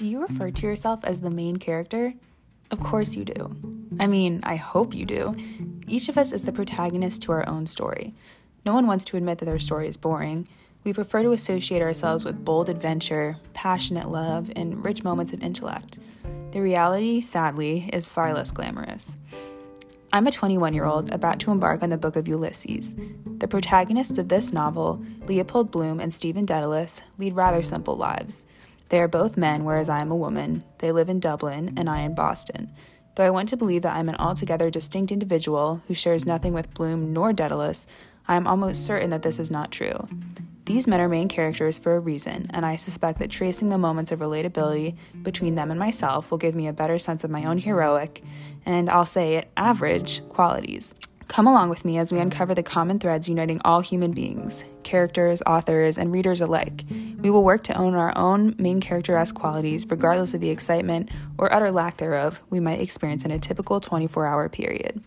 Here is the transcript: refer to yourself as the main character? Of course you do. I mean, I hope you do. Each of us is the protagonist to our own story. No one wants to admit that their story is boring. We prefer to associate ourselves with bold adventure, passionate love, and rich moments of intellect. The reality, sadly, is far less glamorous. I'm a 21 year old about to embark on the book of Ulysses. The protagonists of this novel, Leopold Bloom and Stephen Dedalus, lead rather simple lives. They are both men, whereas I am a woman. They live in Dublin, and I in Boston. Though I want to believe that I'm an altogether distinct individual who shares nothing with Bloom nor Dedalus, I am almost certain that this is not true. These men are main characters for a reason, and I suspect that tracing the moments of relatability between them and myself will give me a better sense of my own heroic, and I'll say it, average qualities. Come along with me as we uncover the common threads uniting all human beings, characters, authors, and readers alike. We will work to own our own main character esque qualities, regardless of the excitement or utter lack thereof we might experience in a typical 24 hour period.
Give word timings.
refer 0.00 0.50
to 0.50 0.66
yourself 0.66 1.04
as 1.04 1.20
the 1.20 1.30
main 1.30 1.56
character? 1.56 2.14
Of 2.70 2.80
course 2.80 3.14
you 3.14 3.24
do. 3.24 3.56
I 4.00 4.06
mean, 4.06 4.40
I 4.42 4.56
hope 4.56 4.94
you 4.94 5.04
do. 5.04 5.36
Each 5.86 6.08
of 6.08 6.16
us 6.16 6.32
is 6.32 6.44
the 6.44 6.52
protagonist 6.52 7.22
to 7.22 7.32
our 7.32 7.48
own 7.48 7.66
story. 7.66 8.14
No 8.64 8.72
one 8.72 8.86
wants 8.86 9.04
to 9.06 9.16
admit 9.16 9.38
that 9.38 9.44
their 9.44 9.58
story 9.58 9.88
is 9.88 9.96
boring. 9.96 10.48
We 10.84 10.92
prefer 10.92 11.22
to 11.22 11.32
associate 11.32 11.82
ourselves 11.82 12.24
with 12.24 12.44
bold 12.44 12.68
adventure, 12.68 13.36
passionate 13.52 14.10
love, 14.10 14.50
and 14.56 14.84
rich 14.84 15.04
moments 15.04 15.32
of 15.32 15.42
intellect. 15.42 15.98
The 16.52 16.60
reality, 16.60 17.20
sadly, 17.20 17.90
is 17.92 18.08
far 18.08 18.32
less 18.34 18.50
glamorous. 18.50 19.18
I'm 20.14 20.26
a 20.26 20.32
21 20.32 20.74
year 20.74 20.84
old 20.84 21.10
about 21.10 21.38
to 21.40 21.50
embark 21.50 21.82
on 21.82 21.90
the 21.90 21.96
book 21.96 22.16
of 22.16 22.28
Ulysses. 22.28 22.94
The 23.38 23.48
protagonists 23.48 24.18
of 24.18 24.28
this 24.28 24.52
novel, 24.52 25.02
Leopold 25.26 25.70
Bloom 25.70 26.00
and 26.00 26.12
Stephen 26.12 26.46
Dedalus, 26.46 27.00
lead 27.18 27.34
rather 27.34 27.62
simple 27.62 27.96
lives. 27.96 28.44
They 28.92 29.00
are 29.00 29.08
both 29.08 29.38
men, 29.38 29.64
whereas 29.64 29.88
I 29.88 30.02
am 30.02 30.10
a 30.10 30.16
woman. 30.16 30.64
They 30.76 30.92
live 30.92 31.08
in 31.08 31.18
Dublin, 31.18 31.72
and 31.78 31.88
I 31.88 32.00
in 32.00 32.14
Boston. 32.14 32.70
Though 33.14 33.24
I 33.24 33.30
want 33.30 33.48
to 33.48 33.56
believe 33.56 33.80
that 33.82 33.96
I'm 33.96 34.10
an 34.10 34.16
altogether 34.16 34.68
distinct 34.68 35.10
individual 35.10 35.80
who 35.88 35.94
shares 35.94 36.26
nothing 36.26 36.52
with 36.52 36.74
Bloom 36.74 37.10
nor 37.10 37.32
Dedalus, 37.32 37.86
I 38.28 38.36
am 38.36 38.46
almost 38.46 38.84
certain 38.84 39.08
that 39.08 39.22
this 39.22 39.38
is 39.38 39.50
not 39.50 39.72
true. 39.72 40.08
These 40.66 40.86
men 40.86 41.00
are 41.00 41.08
main 41.08 41.28
characters 41.28 41.78
for 41.78 41.96
a 41.96 42.00
reason, 42.00 42.50
and 42.50 42.66
I 42.66 42.76
suspect 42.76 43.18
that 43.20 43.30
tracing 43.30 43.70
the 43.70 43.78
moments 43.78 44.12
of 44.12 44.18
relatability 44.18 44.94
between 45.22 45.54
them 45.54 45.70
and 45.70 45.80
myself 45.80 46.30
will 46.30 46.36
give 46.36 46.54
me 46.54 46.66
a 46.66 46.72
better 46.74 46.98
sense 46.98 47.24
of 47.24 47.30
my 47.30 47.44
own 47.44 47.56
heroic, 47.56 48.22
and 48.66 48.90
I'll 48.90 49.06
say 49.06 49.36
it, 49.36 49.50
average 49.56 50.20
qualities. 50.28 50.92
Come 51.28 51.46
along 51.46 51.70
with 51.70 51.86
me 51.86 51.96
as 51.96 52.12
we 52.12 52.18
uncover 52.18 52.54
the 52.54 52.62
common 52.62 52.98
threads 52.98 53.26
uniting 53.26 53.58
all 53.64 53.80
human 53.80 54.12
beings, 54.12 54.64
characters, 54.82 55.40
authors, 55.46 55.96
and 55.96 56.12
readers 56.12 56.42
alike. 56.42 56.84
We 57.22 57.30
will 57.30 57.44
work 57.44 57.62
to 57.64 57.74
own 57.78 57.94
our 57.94 58.16
own 58.18 58.56
main 58.58 58.80
character 58.80 59.16
esque 59.16 59.36
qualities, 59.36 59.86
regardless 59.88 60.34
of 60.34 60.40
the 60.40 60.50
excitement 60.50 61.08
or 61.38 61.52
utter 61.52 61.70
lack 61.70 61.98
thereof 61.98 62.40
we 62.50 62.58
might 62.58 62.80
experience 62.80 63.24
in 63.24 63.30
a 63.30 63.38
typical 63.38 63.80
24 63.80 64.26
hour 64.26 64.48
period. 64.48 65.02